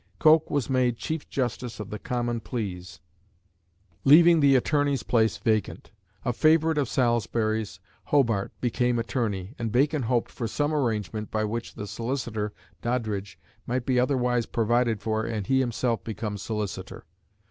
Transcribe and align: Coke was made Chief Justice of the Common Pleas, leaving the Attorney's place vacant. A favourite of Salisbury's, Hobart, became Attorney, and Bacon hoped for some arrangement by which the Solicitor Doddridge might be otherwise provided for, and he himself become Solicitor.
Coke 0.17 0.49
was 0.49 0.67
made 0.67 0.97
Chief 0.97 1.29
Justice 1.29 1.79
of 1.79 1.91
the 1.91 1.99
Common 1.99 2.39
Pleas, 2.39 2.99
leaving 4.03 4.39
the 4.39 4.55
Attorney's 4.55 5.03
place 5.03 5.37
vacant. 5.37 5.91
A 6.25 6.33
favourite 6.33 6.79
of 6.79 6.89
Salisbury's, 6.89 7.79
Hobart, 8.05 8.51
became 8.61 8.97
Attorney, 8.97 9.53
and 9.59 9.71
Bacon 9.71 10.01
hoped 10.01 10.31
for 10.31 10.47
some 10.47 10.73
arrangement 10.73 11.29
by 11.29 11.43
which 11.43 11.75
the 11.75 11.85
Solicitor 11.85 12.51
Doddridge 12.81 13.37
might 13.67 13.85
be 13.85 13.99
otherwise 13.99 14.47
provided 14.47 15.01
for, 15.03 15.23
and 15.23 15.45
he 15.45 15.59
himself 15.59 16.03
become 16.03 16.39
Solicitor. 16.39 17.05